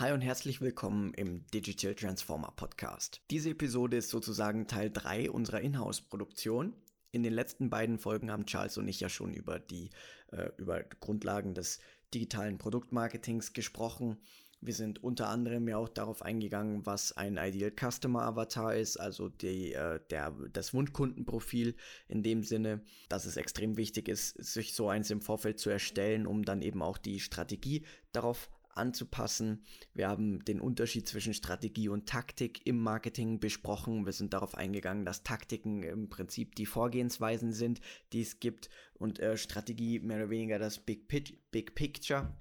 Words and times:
Hi 0.00 0.12
und 0.12 0.22
herzlich 0.22 0.62
willkommen 0.62 1.12
im 1.12 1.46
Digital 1.48 1.94
Transformer 1.94 2.54
Podcast. 2.56 3.20
Diese 3.30 3.50
Episode 3.50 3.98
ist 3.98 4.08
sozusagen 4.08 4.66
Teil 4.66 4.90
3 4.90 5.30
unserer 5.30 5.60
Inhouse-Produktion. 5.60 6.72
In 7.10 7.22
den 7.22 7.34
letzten 7.34 7.68
beiden 7.68 7.98
Folgen 7.98 8.30
haben 8.30 8.46
Charles 8.46 8.78
und 8.78 8.88
ich 8.88 9.00
ja 9.00 9.10
schon 9.10 9.34
über 9.34 9.58
die 9.58 9.90
äh, 10.32 10.48
über 10.56 10.82
Grundlagen 10.84 11.52
des 11.52 11.80
digitalen 12.14 12.56
Produktmarketings 12.56 13.52
gesprochen. 13.52 14.16
Wir 14.62 14.72
sind 14.72 15.04
unter 15.04 15.28
anderem 15.28 15.68
ja 15.68 15.76
auch 15.76 15.90
darauf 15.90 16.22
eingegangen, 16.22 16.86
was 16.86 17.14
ein 17.14 17.36
Ideal 17.36 17.70
Customer 17.70 18.22
Avatar 18.22 18.74
ist, 18.74 18.96
also 18.96 19.28
die, 19.28 19.74
äh, 19.74 20.00
der, 20.08 20.34
das 20.54 20.72
Wunschkundenprofil 20.72 21.76
in 22.08 22.22
dem 22.22 22.42
Sinne, 22.42 22.80
dass 23.10 23.26
es 23.26 23.36
extrem 23.36 23.76
wichtig 23.76 24.08
ist, 24.08 24.42
sich 24.42 24.72
so 24.72 24.88
eins 24.88 25.10
im 25.10 25.20
Vorfeld 25.20 25.58
zu 25.58 25.68
erstellen, 25.68 26.26
um 26.26 26.42
dann 26.42 26.62
eben 26.62 26.80
auch 26.80 26.96
die 26.96 27.20
Strategie 27.20 27.84
darauf 28.12 28.48
anzupassen. 28.74 29.64
Wir 29.94 30.08
haben 30.08 30.44
den 30.44 30.60
Unterschied 30.60 31.08
zwischen 31.08 31.34
Strategie 31.34 31.88
und 31.88 32.08
Taktik 32.08 32.66
im 32.66 32.80
Marketing 32.80 33.40
besprochen. 33.40 34.06
Wir 34.06 34.12
sind 34.12 34.32
darauf 34.32 34.54
eingegangen, 34.54 35.04
dass 35.04 35.22
Taktiken 35.22 35.82
im 35.82 36.08
Prinzip 36.08 36.54
die 36.54 36.66
Vorgehensweisen 36.66 37.52
sind, 37.52 37.80
die 38.12 38.22
es 38.22 38.40
gibt 38.40 38.70
und 38.94 39.18
äh, 39.18 39.36
Strategie 39.36 39.98
mehr 39.98 40.18
oder 40.18 40.30
weniger 40.30 40.58
das 40.58 40.78
Big, 40.78 41.08
Big 41.08 41.74
Picture. 41.74 42.34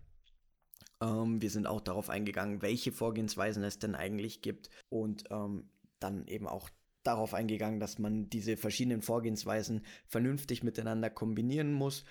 Ähm, 1.02 1.42
wir 1.42 1.50
sind 1.50 1.68
auch 1.68 1.82
darauf 1.82 2.10
eingegangen, 2.10 2.62
welche 2.62 2.92
Vorgehensweisen 2.92 3.64
es 3.64 3.80
denn 3.80 3.96
eigentlich 3.96 4.42
gibt 4.42 4.70
und 4.90 5.26
ähm, 5.32 5.70
dann 6.00 6.28
eben 6.28 6.48
auch 6.48 6.70
darauf 7.04 7.34
eingegangen, 7.34 7.80
dass 7.80 7.98
man 7.98 8.30
diese 8.30 8.58
verschiedenen 8.58 9.02
Vorgehensweisen 9.02 9.86
vernünftig 10.06 10.64
miteinander 10.64 11.10
kombinieren 11.10 11.72
muss, 11.72 12.04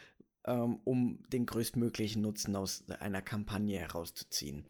ähm, 0.48 0.80
um 0.84 1.22
den 1.28 1.46
größtmöglichen 1.46 2.22
Nutzen 2.22 2.56
aus 2.56 2.84
einer 2.88 3.22
Kampagne 3.22 3.78
herauszuziehen. 3.78 4.64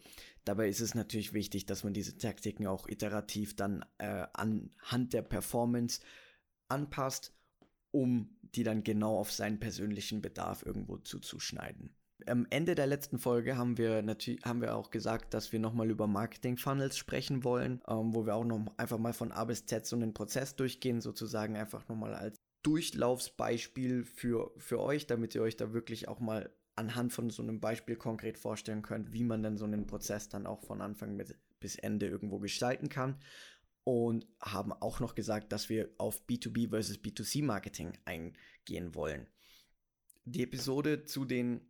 Dabei 0.45 0.69
ist 0.69 0.81
es 0.81 0.95
natürlich 0.95 1.33
wichtig, 1.33 1.67
dass 1.67 1.85
man 1.85 1.93
diese 1.93 2.19
Taktiken 2.19 2.67
auch 2.67 2.89
iterativ 2.89 3.55
dann 3.55 3.85
äh, 3.99 4.27
anhand 4.33 5.13
der 5.13 5.23
Performance 5.23 6.01
anpasst, 6.69 7.33
um 7.91 8.37
die 8.43 8.65
dann 8.65 8.83
genau 8.83 9.19
auf 9.19 9.31
seinen 9.31 9.61
persönlichen 9.61 10.21
Bedarf 10.21 10.65
irgendwo 10.65 10.99
zuzuschneiden. 10.99 11.95
Am 12.27 12.47
Ende 12.51 12.75
der 12.75 12.89
letzten 12.89 13.19
Folge 13.19 13.57
haben 13.57 13.79
wir 13.79 14.03
natürlich 14.03 14.45
haben 14.45 14.61
wir 14.61 14.75
auch 14.75 14.91
gesagt, 14.91 15.35
dass 15.35 15.53
wir 15.53 15.61
nochmal 15.61 15.89
über 15.89 16.09
Marketing 16.09 16.57
Funnels 16.57 16.97
sprechen 16.99 17.45
wollen, 17.45 17.81
ähm, 17.87 18.15
wo 18.15 18.27
wir 18.27 18.35
auch 18.35 18.45
noch 18.45 18.67
einfach 18.77 18.99
mal 18.99 19.13
von 19.13 19.31
A 19.31 19.45
bis 19.45 19.67
Z 19.67 19.87
so 19.87 19.95
einen 19.95 20.15
Prozess 20.15 20.57
durchgehen, 20.57 21.01
sozusagen 21.01 21.57
einfach 21.57 21.87
nochmal 21.89 22.15
als 22.15 22.37
Durchlaufsbeispiel 22.63 24.05
für, 24.05 24.53
für 24.57 24.81
euch, 24.81 25.07
damit 25.07 25.35
ihr 25.35 25.43
euch 25.43 25.57
da 25.57 25.73
wirklich 25.73 26.09
auch 26.09 26.21
mal 26.21 26.53
anhand 26.75 27.13
von 27.13 27.31
so 27.31 27.43
einem 27.43 27.61
Beispiel 27.61 27.97
konkret 27.97 28.39
vorstellen 28.39 28.83
könnt, 28.83 29.13
wie 29.13 29.25
man 29.25 29.43
dann 29.43 29.57
so 29.57 29.65
einen 29.65 29.87
Prozess 29.87 30.29
dann 30.29 30.47
auch 30.47 30.63
von 30.63 30.81
Anfang 30.81 31.17
mit, 31.17 31.37
bis 31.61 31.77
Ende 31.77 32.07
irgendwo 32.07 32.39
gestalten 32.39 32.89
kann. 32.89 33.19
Und 33.85 34.27
haben 34.41 34.73
auch 34.73 35.01
noch 35.01 35.15
gesagt, 35.15 35.51
dass 35.51 35.71
wir 35.71 35.89
auf 35.97 36.23
B2B 36.27 36.69
versus 36.69 36.99
B2C 36.99 37.43
Marketing 37.43 37.97
eingehen 38.05 38.95
wollen. 38.95 39.27
Die 40.27 40.43
Episode 40.43 41.05
zu 41.05 41.25
den 41.25 41.63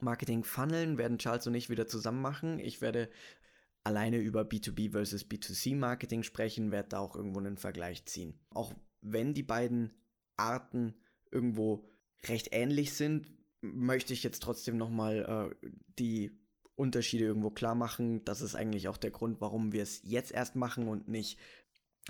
Marketing-Funneln 0.00 0.98
werden 0.98 1.18
Charles 1.18 1.46
und 1.46 1.54
ich 1.54 1.70
wieder 1.70 1.86
zusammen 1.86 2.20
machen. 2.20 2.58
Ich 2.58 2.82
werde 2.82 3.08
alleine 3.82 4.18
über 4.18 4.42
B2B 4.42 4.92
versus 4.92 5.24
B2C 5.24 5.74
Marketing 5.74 6.22
sprechen, 6.22 6.70
werde 6.70 6.90
da 6.90 6.98
auch 6.98 7.16
irgendwo 7.16 7.38
einen 7.38 7.56
Vergleich 7.56 8.04
ziehen. 8.04 8.38
Auch 8.50 8.74
wenn 9.00 9.32
die 9.32 9.42
beiden 9.42 9.94
Arten 10.38 10.94
irgendwo 11.30 11.88
recht 12.26 12.48
ähnlich 12.52 12.94
sind, 12.94 13.30
möchte 13.60 14.12
ich 14.12 14.22
jetzt 14.22 14.42
trotzdem 14.42 14.76
nochmal 14.76 15.52
äh, 15.62 15.68
die 15.98 16.38
Unterschiede 16.74 17.24
irgendwo 17.24 17.50
klar 17.50 17.74
machen. 17.74 18.24
Das 18.24 18.40
ist 18.40 18.54
eigentlich 18.54 18.88
auch 18.88 18.96
der 18.96 19.10
Grund, 19.10 19.40
warum 19.40 19.72
wir 19.72 19.82
es 19.82 20.00
jetzt 20.04 20.32
erst 20.32 20.56
machen 20.56 20.88
und 20.88 21.08
nicht 21.08 21.38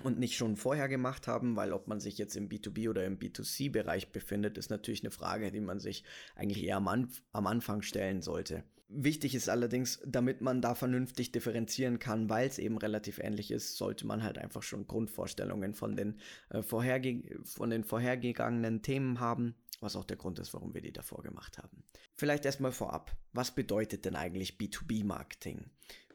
und 0.05 0.19
nicht 0.19 0.37
schon 0.37 0.57
vorher 0.57 0.89
gemacht 0.89 1.27
haben, 1.27 1.57
weil 1.57 1.73
ob 1.73 1.89
man 1.89 1.98
sich 1.98 2.19
jetzt 2.19 2.37
im 2.37 2.48
B2B 2.48 2.89
oder 2.89 3.05
im 3.05 3.19
B2C-Bereich 3.19 4.13
befindet, 4.13 4.57
ist 4.57 4.70
natürlich 4.70 5.02
eine 5.02 5.11
Frage, 5.11 5.51
die 5.51 5.61
man 5.61 5.81
sich 5.81 6.05
eigentlich 6.36 6.63
eher 6.63 6.77
am, 6.77 6.86
Anf 6.86 7.25
am 7.33 7.48
Anfang 7.48 7.83
stellen 7.83 8.23
sollte. 8.23 8.63
Wichtig 8.91 9.35
ist 9.35 9.51
allerdings, 9.51 10.01
damit 10.07 10.41
man 10.41 10.63
da 10.63 10.75
vernünftig 10.75 11.31
differenzieren 11.31 11.99
kann, 11.99 12.31
weil 12.31 12.49
es 12.49 12.59
eben 12.59 12.79
relativ 12.79 13.19
ähnlich 13.19 13.51
ist, 13.51 13.77
sollte 13.77 14.07
man 14.07 14.23
halt 14.23 14.39
einfach 14.39 14.63
schon 14.63 14.87
Grundvorstellungen 14.87 15.75
von 15.75 15.95
den, 15.95 16.19
äh, 16.49 16.63
vorherge 16.63 17.23
von 17.45 17.69
den 17.69 17.85
vorhergegangenen 17.85 18.81
Themen 18.81 19.21
haben, 19.21 19.55
was 19.81 19.95
auch 19.95 20.05
der 20.05 20.17
Grund 20.17 20.39
ist, 20.39 20.55
warum 20.55 20.73
wir 20.73 20.81
die 20.81 20.93
davor 20.93 21.23
gemacht 21.23 21.59
haben. 21.59 21.85
Vielleicht 22.15 22.47
erstmal 22.47 22.73
vorab, 22.73 23.15
was 23.35 23.55
bedeutet 23.55 24.07
denn 24.07 24.17
eigentlich 24.17 24.53
B2B-Marketing? 24.53 25.67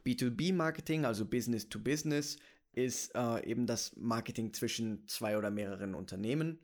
B2B-Marketing, 0.03 1.05
also 1.05 1.25
Business 1.25 1.69
to 1.69 1.79
Business, 1.79 2.37
ist 2.71 3.13
äh, 3.13 3.45
eben 3.45 3.67
das 3.67 3.95
Marketing 3.97 4.51
zwischen 4.51 5.07
zwei 5.07 5.37
oder 5.37 5.51
mehreren 5.51 5.93
Unternehmen 5.93 6.59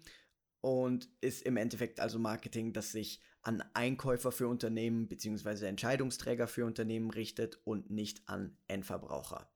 und 0.62 1.08
ist 1.22 1.44
im 1.44 1.56
Endeffekt 1.56 2.00
also 2.00 2.18
Marketing, 2.18 2.74
das 2.74 2.92
sich 2.92 3.22
an 3.42 3.64
Einkäufer 3.74 4.32
für 4.32 4.48
Unternehmen 4.48 5.08
bzw. 5.08 5.66
Entscheidungsträger 5.68 6.48
für 6.48 6.66
Unternehmen 6.66 7.10
richtet 7.10 7.60
und 7.64 7.90
nicht 7.90 8.28
an 8.28 8.58
Endverbraucher. 8.68 9.50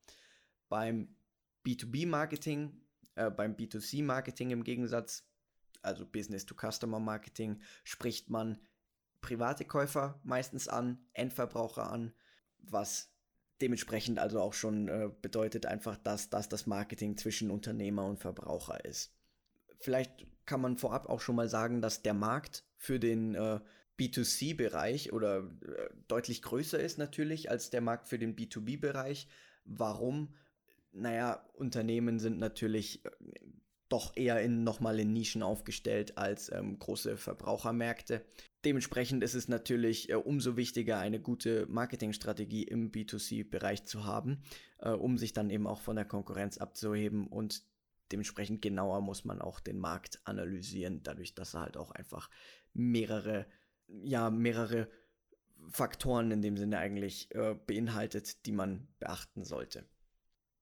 Beim 0.70 1.16
B2B-Marketing, 1.66 2.82
äh, 3.16 3.30
beim 3.30 3.56
B2C-Marketing 3.56 4.52
im 4.52 4.64
Gegensatz, 4.64 5.28
also 5.82 6.06
Business-to-Customer-Marketing, 6.06 7.62
spricht 7.84 8.30
man 8.30 8.60
private 9.22 9.66
Käufer 9.66 10.20
meistens 10.24 10.68
an, 10.68 11.06
Endverbraucher 11.14 11.92
an, 11.92 12.14
was 12.60 13.14
dementsprechend 13.62 14.20
also 14.20 14.42
auch 14.42 14.54
schon 14.54 14.88
äh, 14.88 15.10
bedeutet 15.22 15.66
einfach, 15.66 15.98
dass 15.98 16.30
das 16.30 16.50
das 16.50 16.68
Marketing 16.68 17.18
zwischen 17.18 17.52
Unternehmer 17.52 18.06
und 18.06 18.20
Verbraucher 18.20 18.84
ist. 18.84 19.16
Vielleicht 19.80 20.26
kann 20.46 20.62
man 20.62 20.78
vorab 20.78 21.10
auch 21.10 21.22
schon 21.22 21.36
mal 21.36 21.50
sagen, 21.50 21.82
dass 21.82 22.02
der 22.02 22.14
Markt 22.14 22.64
für 22.78 23.00
den 23.00 23.36
äh, 23.36 23.60
B2C-Bereich 24.00 25.14
oder 25.14 25.40
äh, 25.40 25.90
deutlich 26.08 26.42
größer 26.42 26.80
ist 26.80 26.98
natürlich 26.98 27.50
als 27.50 27.70
der 27.70 27.82
Markt 27.82 28.08
für 28.08 28.20
den 28.20 28.36
B2B-Bereich. 28.36 29.28
Warum? 29.66 30.34
Naja, 30.92 31.46
Unternehmen 31.54 32.20
sind 32.20 32.40
natürlich 32.40 33.06
äh, 33.06 33.10
doch 33.90 34.16
eher 34.16 34.42
in 34.42 34.64
nochmal 34.64 35.00
in 35.00 35.14
Nischen 35.14 35.44
aufgestellt 35.44 36.18
als 36.18 36.52
ähm, 36.52 36.80
große 36.80 37.16
Verbrauchermärkte. 37.16 38.26
Dementsprechend 38.66 39.24
ist 39.24 39.36
es 39.36 39.48
natürlich 39.48 40.10
äh, 40.10 40.16
umso 40.16 40.58
wichtiger, 40.58 40.98
eine 40.98 41.20
gute 41.20 41.68
Marketingstrategie 41.68 42.64
im 42.64 42.92
B2C-Bereich 42.92 43.86
zu 43.86 44.06
haben, 44.06 44.42
äh, 44.80 44.90
um 44.90 45.20
sich 45.20 45.34
dann 45.34 45.52
eben 45.52 45.68
auch 45.68 45.80
von 45.80 45.96
der 45.96 46.06
Konkurrenz 46.06 46.58
abzuheben 46.58 47.28
und 47.28 47.62
dementsprechend 48.14 48.62
genauer 48.62 49.02
muss 49.02 49.26
man 49.26 49.42
auch 49.42 49.60
den 49.60 49.80
Markt 49.80 50.20
analysieren, 50.24 51.02
dadurch, 51.02 51.34
dass 51.34 51.56
er 51.56 51.62
halt 51.62 51.78
auch 51.78 51.90
einfach 51.90 52.30
mehrere, 52.74 53.48
ja, 53.88 54.30
mehrere 54.30 54.88
Faktoren 55.72 56.30
in 56.30 56.44
dem 56.44 56.56
Sinne 56.56 56.78
eigentlich 56.78 57.34
äh, 57.34 57.56
beinhaltet, 57.56 58.46
die 58.46 58.52
man 58.52 58.88
beachten 59.00 59.44
sollte. 59.44 59.88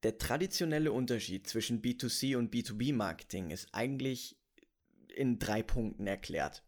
Der 0.03 0.17
traditionelle 0.17 0.93
Unterschied 0.93 1.45
zwischen 1.45 1.81
B2C 1.81 2.37
und 2.37 2.53
B2B-Marketing 2.53 3.51
ist 3.51 3.67
eigentlich 3.73 4.39
in 5.13 5.37
drei 5.37 5.61
Punkten 5.61 6.07
erklärt. 6.07 6.63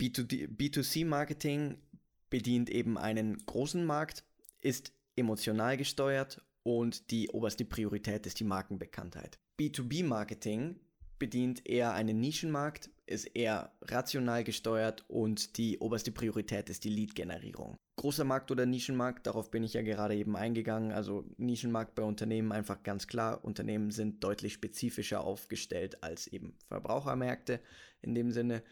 B2C-Marketing 0.00 1.82
bedient 2.30 2.70
eben 2.70 2.96
einen 2.96 3.36
großen 3.44 3.84
Markt, 3.84 4.24
ist 4.62 4.94
emotional 5.16 5.76
gesteuert 5.76 6.42
und 6.68 7.10
die 7.10 7.30
oberste 7.30 7.64
Priorität 7.64 8.26
ist 8.26 8.40
die 8.40 8.44
Markenbekanntheit. 8.44 9.38
B2B-Marketing 9.58 10.78
bedient 11.18 11.66
eher 11.66 11.94
einen 11.94 12.20
Nischenmarkt, 12.20 12.90
ist 13.06 13.24
eher 13.34 13.72
rational 13.80 14.44
gesteuert 14.44 15.06
und 15.08 15.56
die 15.56 15.78
oberste 15.78 16.12
Priorität 16.12 16.68
ist 16.68 16.84
die 16.84 16.90
Lead-Generierung. 16.90 17.78
Großer 17.96 18.24
Markt 18.24 18.50
oder 18.50 18.66
Nischenmarkt, 18.66 19.26
darauf 19.26 19.50
bin 19.50 19.62
ich 19.62 19.72
ja 19.72 19.80
gerade 19.80 20.14
eben 20.14 20.36
eingegangen. 20.36 20.92
Also 20.92 21.24
Nischenmarkt 21.38 21.94
bei 21.94 22.02
Unternehmen 22.02 22.52
einfach 22.52 22.82
ganz 22.82 23.06
klar. 23.06 23.42
Unternehmen 23.46 23.90
sind 23.90 24.22
deutlich 24.22 24.52
spezifischer 24.52 25.24
aufgestellt 25.24 26.02
als 26.02 26.26
eben 26.26 26.54
Verbrauchermärkte 26.68 27.60
in 28.02 28.14
dem 28.14 28.30
Sinne 28.30 28.62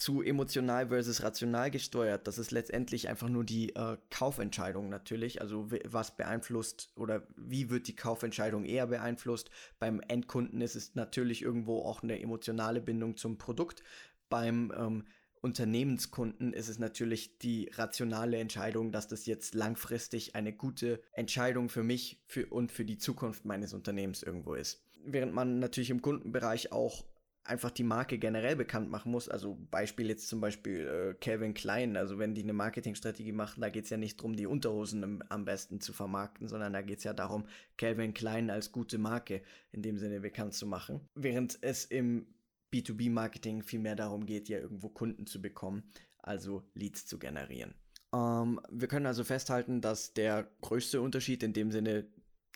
zu 0.00 0.22
emotional 0.22 0.88
versus 0.88 1.22
rational 1.22 1.70
gesteuert. 1.70 2.26
Das 2.26 2.38
ist 2.38 2.52
letztendlich 2.52 3.08
einfach 3.10 3.28
nur 3.28 3.44
die 3.44 3.74
äh, 3.76 3.98
Kaufentscheidung 4.08 4.88
natürlich. 4.88 5.42
Also 5.42 5.70
was 5.84 6.16
beeinflusst 6.16 6.90
oder 6.96 7.26
wie 7.36 7.68
wird 7.68 7.86
die 7.86 7.96
Kaufentscheidung 7.96 8.64
eher 8.64 8.86
beeinflusst. 8.86 9.50
Beim 9.78 10.00
Endkunden 10.00 10.62
ist 10.62 10.74
es 10.74 10.94
natürlich 10.94 11.42
irgendwo 11.42 11.82
auch 11.82 12.02
eine 12.02 12.18
emotionale 12.18 12.80
Bindung 12.80 13.18
zum 13.18 13.36
Produkt. 13.36 13.82
Beim 14.30 14.72
ähm, 14.74 15.04
Unternehmenskunden 15.42 16.54
ist 16.54 16.68
es 16.68 16.78
natürlich 16.78 17.38
die 17.38 17.70
rationale 17.74 18.38
Entscheidung, 18.38 18.92
dass 18.92 19.06
das 19.06 19.26
jetzt 19.26 19.54
langfristig 19.54 20.34
eine 20.34 20.54
gute 20.54 21.02
Entscheidung 21.12 21.68
für 21.68 21.82
mich 21.82 22.22
für, 22.26 22.46
und 22.46 22.72
für 22.72 22.86
die 22.86 22.96
Zukunft 22.96 23.44
meines 23.44 23.74
Unternehmens 23.74 24.22
irgendwo 24.22 24.54
ist. 24.54 24.82
Während 25.04 25.34
man 25.34 25.58
natürlich 25.58 25.90
im 25.90 26.00
Kundenbereich 26.00 26.72
auch 26.72 27.04
einfach 27.44 27.70
die 27.70 27.84
Marke 27.84 28.18
generell 28.18 28.56
bekannt 28.56 28.90
machen 28.90 29.12
muss. 29.12 29.28
Also 29.28 29.58
Beispiel 29.70 30.08
jetzt 30.08 30.28
zum 30.28 30.40
Beispiel 30.40 30.86
äh, 30.86 31.14
Calvin 31.14 31.54
Klein. 31.54 31.96
Also 31.96 32.18
wenn 32.18 32.34
die 32.34 32.42
eine 32.42 32.52
Marketingstrategie 32.52 33.32
machen, 33.32 33.60
da 33.60 33.70
geht 33.70 33.84
es 33.84 33.90
ja 33.90 33.96
nicht 33.96 34.18
darum, 34.18 34.36
die 34.36 34.46
Unterhosen 34.46 35.02
im, 35.02 35.22
am 35.28 35.44
besten 35.44 35.80
zu 35.80 35.92
vermarkten, 35.92 36.48
sondern 36.48 36.72
da 36.72 36.82
geht 36.82 36.98
es 36.98 37.04
ja 37.04 37.12
darum, 37.12 37.46
Calvin 37.76 38.14
Klein 38.14 38.50
als 38.50 38.72
gute 38.72 38.98
Marke 38.98 39.42
in 39.72 39.82
dem 39.82 39.98
Sinne 39.98 40.20
bekannt 40.20 40.54
zu 40.54 40.66
machen. 40.66 41.00
Während 41.14 41.58
es 41.62 41.84
im 41.84 42.26
B2B-Marketing 42.72 43.62
vielmehr 43.62 43.96
darum 43.96 44.26
geht, 44.26 44.48
ja 44.48 44.58
irgendwo 44.58 44.88
Kunden 44.88 45.26
zu 45.26 45.42
bekommen, 45.42 45.82
also 46.18 46.62
Leads 46.74 47.06
zu 47.06 47.18
generieren. 47.18 47.74
Ähm, 48.14 48.60
wir 48.70 48.88
können 48.88 49.06
also 49.06 49.24
festhalten, 49.24 49.80
dass 49.80 50.14
der 50.14 50.48
größte 50.60 51.00
Unterschied 51.00 51.42
in 51.42 51.52
dem 51.52 51.70
Sinne 51.70 52.06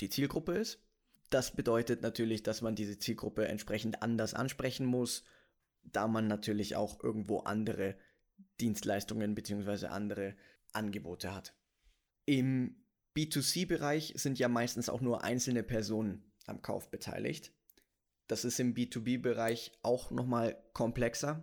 die 0.00 0.08
Zielgruppe 0.08 0.54
ist. 0.54 0.83
Das 1.34 1.50
bedeutet 1.50 2.00
natürlich, 2.00 2.44
dass 2.44 2.62
man 2.62 2.76
diese 2.76 2.96
Zielgruppe 2.96 3.48
entsprechend 3.48 4.04
anders 4.04 4.34
ansprechen 4.34 4.86
muss, 4.86 5.24
da 5.82 6.06
man 6.06 6.28
natürlich 6.28 6.76
auch 6.76 7.02
irgendwo 7.02 7.40
andere 7.40 7.96
Dienstleistungen 8.60 9.34
bzw. 9.34 9.86
andere 9.86 10.36
Angebote 10.72 11.34
hat. 11.34 11.52
Im 12.24 12.84
B2C-Bereich 13.16 14.12
sind 14.14 14.38
ja 14.38 14.46
meistens 14.46 14.88
auch 14.88 15.00
nur 15.00 15.24
einzelne 15.24 15.64
Personen 15.64 16.22
am 16.46 16.62
Kauf 16.62 16.92
beteiligt. 16.92 17.50
Das 18.28 18.44
ist 18.44 18.60
im 18.60 18.72
B2B-Bereich 18.72 19.72
auch 19.82 20.12
nochmal 20.12 20.62
komplexer. 20.72 21.42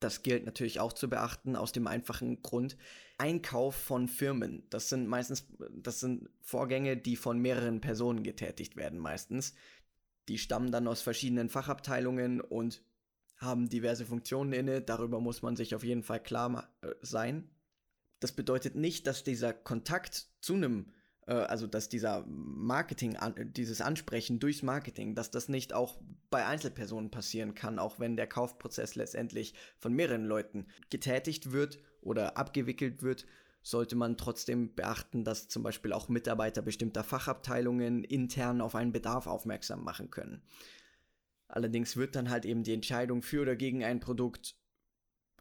Das 0.00 0.22
gilt 0.22 0.46
natürlich 0.46 0.80
auch 0.80 0.94
zu 0.94 1.08
beachten 1.08 1.56
aus 1.56 1.72
dem 1.72 1.86
einfachen 1.86 2.42
Grund, 2.42 2.76
Einkauf 3.18 3.74
von 3.74 4.08
Firmen. 4.08 4.62
Das 4.70 4.88
sind 4.88 5.06
meistens, 5.06 5.46
das 5.74 6.00
sind 6.00 6.30
Vorgänge, 6.40 6.96
die 6.96 7.16
von 7.16 7.38
mehreren 7.38 7.82
Personen 7.82 8.22
getätigt 8.22 8.76
werden 8.76 8.98
meistens. 8.98 9.54
Die 10.28 10.38
stammen 10.38 10.72
dann 10.72 10.88
aus 10.88 11.02
verschiedenen 11.02 11.50
Fachabteilungen 11.50 12.40
und 12.40 12.82
haben 13.36 13.68
diverse 13.68 14.06
Funktionen 14.06 14.54
inne. 14.54 14.80
Darüber 14.80 15.20
muss 15.20 15.42
man 15.42 15.54
sich 15.54 15.74
auf 15.74 15.84
jeden 15.84 16.02
Fall 16.02 16.22
klar 16.22 16.72
äh, 16.80 16.88
sein. 17.02 17.50
Das 18.20 18.32
bedeutet 18.32 18.74
nicht, 18.74 19.06
dass 19.06 19.22
dieser 19.22 19.52
Kontakt 19.52 20.28
zu 20.40 20.54
einem 20.54 20.92
also 21.26 21.66
dass 21.66 21.88
dieser 21.88 22.24
Marketing, 22.26 23.16
dieses 23.54 23.80
Ansprechen 23.80 24.38
durchs 24.40 24.62
Marketing, 24.62 25.14
dass 25.14 25.30
das 25.30 25.48
nicht 25.48 25.72
auch 25.72 25.98
bei 26.30 26.46
Einzelpersonen 26.46 27.10
passieren 27.10 27.54
kann, 27.54 27.78
auch 27.78 28.00
wenn 28.00 28.16
der 28.16 28.26
Kaufprozess 28.26 28.94
letztendlich 28.94 29.54
von 29.78 29.92
mehreren 29.92 30.24
Leuten 30.24 30.66
getätigt 30.90 31.52
wird 31.52 31.78
oder 32.00 32.36
abgewickelt 32.36 33.02
wird, 33.02 33.26
sollte 33.62 33.94
man 33.94 34.16
trotzdem 34.16 34.74
beachten, 34.74 35.24
dass 35.24 35.48
zum 35.48 35.62
Beispiel 35.62 35.92
auch 35.92 36.08
Mitarbeiter 36.08 36.62
bestimmter 36.62 37.04
Fachabteilungen 37.04 38.04
intern 38.04 38.60
auf 38.60 38.74
einen 38.74 38.92
Bedarf 38.92 39.26
aufmerksam 39.26 39.84
machen 39.84 40.10
können. 40.10 40.42
Allerdings 41.46 41.96
wird 41.96 42.16
dann 42.16 42.30
halt 42.30 42.46
eben 42.46 42.62
die 42.62 42.72
Entscheidung 42.72 43.22
für 43.22 43.42
oder 43.42 43.56
gegen 43.56 43.84
ein 43.84 44.00
Produkt 44.00 44.56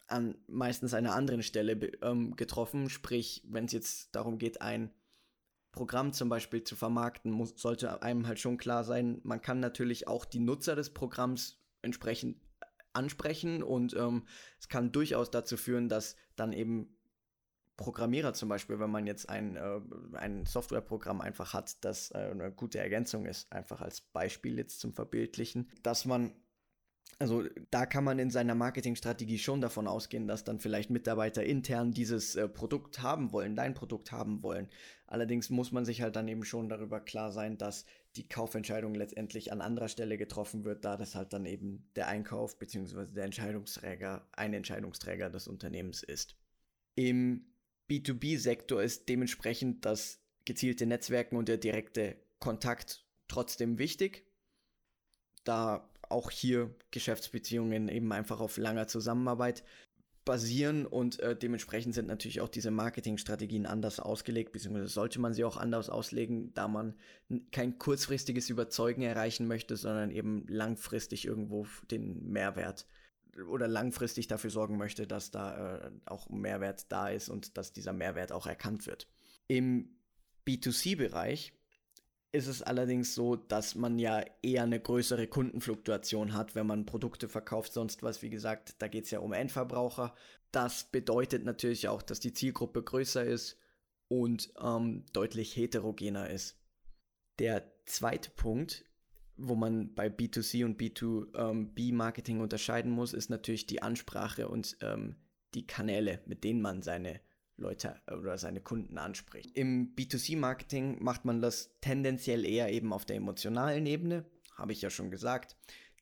an 0.08 0.36
meistens 0.48 0.94
einer 0.94 1.16
anderen 1.16 1.44
Stelle 1.44 1.74
ähm, 2.02 2.36
getroffen. 2.36 2.90
Sprich, 2.90 3.44
wenn 3.48 3.66
es 3.66 3.72
jetzt 3.72 4.16
darum 4.16 4.40
geht, 4.40 4.62
ein 4.62 4.92
Programm 5.72 6.14
zum 6.14 6.30
Beispiel 6.30 6.64
zu 6.64 6.76
vermarkten, 6.76 7.32
muss, 7.32 7.54
sollte 7.56 8.02
einem 8.02 8.28
halt 8.28 8.40
schon 8.40 8.58
klar 8.58 8.84
sein, 8.84 9.20
man 9.24 9.42
kann 9.42 9.60
natürlich 9.60 10.08
auch 10.08 10.26
die 10.26 10.40
Nutzer 10.40 10.76
des 10.76 10.94
Programms 10.94 11.62
entsprechend 11.82 12.38
ansprechen 12.94 13.62
und 13.64 13.96
ähm, 13.96 14.26
es 14.60 14.68
kann 14.68 14.92
durchaus 14.92 15.30
dazu 15.32 15.58
führen, 15.58 15.90
dass 15.90 16.16
dann 16.36 16.54
eben 16.54 16.96
Programmierer 17.78 18.34
zum 18.34 18.50
Beispiel, 18.50 18.80
wenn 18.80 18.90
man 18.90 19.08
jetzt 19.08 19.30
ein, 19.30 19.56
äh, 19.56 19.80
ein 20.14 20.46
Softwareprogramm 20.46 21.22
einfach 21.22 21.54
hat, 21.54 21.84
das 21.86 22.12
äh, 22.12 22.18
eine 22.18 22.52
gute 22.52 22.80
Ergänzung 22.80 23.26
ist, 23.26 23.54
einfach 23.54 23.80
als 23.80 24.02
Beispiel 24.02 24.58
jetzt 24.58 24.82
zum 24.82 24.92
Verbildlichen, 24.92 25.70
dass 25.82 26.04
man 26.04 26.34
also 27.20 27.44
da 27.70 27.86
kann 27.86 28.06
man 28.06 28.18
in 28.18 28.32
seiner 28.32 28.56
Marketingstrategie 28.56 29.40
schon 29.40 29.60
davon 29.60 29.88
ausgehen, 29.88 30.26
dass 30.26 30.46
dann 30.46 30.60
vielleicht 30.60 30.90
Mitarbeiter 30.90 31.44
intern 31.44 31.92
dieses 31.92 32.38
äh, 32.38 32.48
Produkt 32.48 33.02
haben 33.02 33.34
wollen, 33.34 33.58
dein 33.58 33.74
Produkt 33.74 34.14
haben 34.14 34.42
wollen. 34.42 34.70
Allerdings 35.06 35.50
muss 35.50 35.74
man 35.74 35.84
sich 35.84 36.02
halt 36.02 36.16
dann 36.16 36.30
eben 36.30 36.46
schon 36.46 36.70
darüber 36.70 37.02
klar 37.02 37.34
sein, 37.34 37.58
dass 37.58 37.86
die 38.16 38.30
Kaufentscheidung 38.30 38.96
letztendlich 38.96 39.52
an 39.52 39.60
anderer 39.60 39.90
Stelle 39.90 40.18
getroffen 40.18 40.64
wird, 40.64 40.86
da 40.86 40.96
das 40.96 41.14
halt 41.14 41.34
dann 41.34 41.46
eben 41.46 41.90
der 41.98 42.08
Einkauf 42.08 42.58
bzw. 42.58 43.08
der 43.08 43.26
Entscheidungsträger, 43.26 44.26
ein 44.32 44.54
Entscheidungsträger 44.54 45.30
des 45.30 45.50
Unternehmens 45.50 46.04
ist. 46.04 46.38
Im 46.96 47.48
B2B-Sektor 47.90 48.82
ist 48.82 49.10
dementsprechend 49.10 49.84
das 49.84 50.22
gezielte 50.46 50.86
Netzwerken 50.86 51.36
und 51.36 51.50
der 51.50 51.58
direkte 51.58 52.16
Kontakt 52.40 53.06
trotzdem 53.28 53.78
wichtig, 53.78 54.26
da 55.44 55.89
auch 56.10 56.32
hier 56.32 56.74
Geschäftsbeziehungen 56.92 57.88
eben 57.88 58.12
einfach 58.12 58.40
auf 58.40 58.58
langer 58.58 58.88
Zusammenarbeit 58.88 59.64
basieren 60.26 60.86
und 60.86 61.20
äh, 61.22 61.36
dementsprechend 61.36 61.96
sind 61.96 62.08
natürlich 62.08 62.42
auch 62.42 62.50
diese 62.50 62.70
Marketingstrategien 62.70 63.66
anders 63.66 64.00
ausgelegt, 64.00 64.52
beziehungsweise 64.52 64.88
sollte 64.88 65.20
man 65.20 65.34
sie 65.34 65.44
auch 65.44 65.58
anders 65.58 65.90
auslegen, 65.90 66.54
da 66.54 66.68
man 66.68 66.94
kein 67.52 67.80
kurzfristiges 67.80 68.50
Überzeugen 68.50 69.02
erreichen 69.02 69.48
möchte, 69.48 69.76
sondern 69.76 70.12
eben 70.12 70.46
langfristig 70.48 71.26
irgendwo 71.26 71.66
den 71.90 72.32
Mehrwert 72.32 72.86
oder 73.48 73.68
langfristig 73.68 74.28
dafür 74.28 74.50
sorgen 74.50 74.78
möchte, 74.78 75.08
dass 75.08 75.32
da 75.32 75.78
äh, 75.78 75.92
auch 76.06 76.30
Mehrwert 76.30 76.92
da 76.92 77.10
ist 77.10 77.30
und 77.30 77.58
dass 77.58 77.74
dieser 77.74 77.94
Mehrwert 77.94 78.32
auch 78.32 78.46
erkannt 78.46 78.86
wird. 78.86 79.08
Im 79.48 79.98
B2C-Bereich 80.48 81.54
ist 82.32 82.48
es 82.48 82.62
allerdings 82.62 83.16
so, 83.16 83.36
dass 83.36 83.76
man 83.76 83.98
ja 83.98 84.24
eher 84.42 84.64
eine 84.64 84.80
größere 84.80 85.28
Kundenfluktuation 85.28 86.34
hat, 86.34 86.54
wenn 86.54 86.68
man 86.68 86.86
Produkte 86.86 87.28
verkauft, 87.28 87.74
sonst 87.74 88.04
was, 88.04 88.22
wie 88.22 88.30
gesagt, 88.30 88.76
da 88.80 88.88
geht 88.88 89.06
es 89.06 89.12
ja 89.12 89.20
um 89.20 89.34
Endverbraucher. 89.34 90.14
Das 90.52 90.84
bedeutet 90.84 91.44
natürlich 91.44 91.88
auch, 91.88 92.02
dass 92.02 92.20
die 92.20 92.34
Zielgruppe 92.34 92.84
größer 92.84 93.26
ist 93.26 93.58
und 94.08 94.54
ähm, 94.62 95.06
deutlich 95.12 95.56
heterogener 95.56 96.30
ist. 96.30 96.60
Der 97.40 97.64
zweite 97.86 98.30
Punkt, 98.32 98.86
wo 99.38 99.56
man 99.56 99.96
bei 99.96 100.08
B2C 100.08 100.66
und 100.66 100.80
B2B-Marketing 100.80 102.38
ähm, 102.38 102.42
unterscheiden 102.42 102.92
muss, 102.92 103.14
ist 103.14 103.30
natürlich 103.30 103.66
die 103.66 103.82
Ansprache 103.82 104.50
und 104.50 104.78
ähm, 104.82 105.16
die 105.56 105.66
Kanäle, 105.66 106.22
mit 106.26 106.44
denen 106.44 106.62
man 106.62 106.84
seine 106.84 107.22
Leute 107.60 108.02
oder 108.12 108.38
seine 108.38 108.62
Kunden 108.62 108.98
anspricht. 108.98 109.56
Im 109.56 109.96
B2C-Marketing 109.96 111.04
macht 111.04 111.26
man 111.26 111.42
das 111.42 111.76
tendenziell 111.82 112.46
eher 112.46 112.72
eben 112.72 112.94
auf 112.94 113.06
der 113.06 113.18
emotionalen 113.18 113.86
Ebene, 113.86 114.26
habe 114.56 114.72
ich 114.72 114.82
ja 114.82 114.90
schon 114.90 115.12
gesagt, 115.12 115.56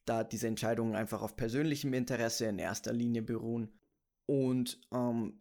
da 0.06 0.24
diese 0.24 0.48
Entscheidungen 0.48 0.96
einfach 0.96 1.22
auf 1.22 1.36
persönlichem 1.36 1.94
Interesse 1.94 2.46
in 2.46 2.60
erster 2.60 2.94
Linie 2.94 3.22
beruhen. 3.22 3.74
Und 4.26 4.80
ähm, 4.92 5.40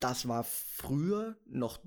das 0.00 0.26
war 0.28 0.44
früher 0.44 1.36
noch 1.46 1.78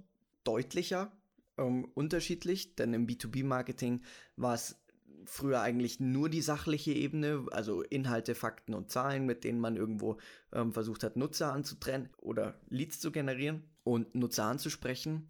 deutlicher 0.43 1.11
ähm, 1.57 1.85
unterschiedlich, 1.93 2.75
denn 2.75 2.93
im 2.93 3.07
B2B-Marketing 3.07 4.03
war 4.35 4.53
es 4.53 4.79
früher 5.29 5.61
eigentlich 5.61 5.99
nur 5.99 6.29
die 6.29 6.41
sachliche 6.41 6.91
Ebene, 6.91 7.45
also 7.51 7.81
Inhalte, 7.81 8.35
Fakten 8.35 8.73
und 8.73 8.89
Zahlen, 8.91 9.25
mit 9.25 9.43
denen 9.43 9.59
man 9.59 9.75
irgendwo 9.75 10.17
ähm, 10.53 10.73
versucht 10.73 11.03
hat, 11.03 11.17
Nutzer 11.17 11.53
anzutrennen 11.53 12.09
oder 12.17 12.59
Leads 12.69 12.99
zu 12.99 13.11
generieren 13.11 13.63
und 13.83 14.15
Nutzer 14.15 14.45
anzusprechen. 14.45 15.27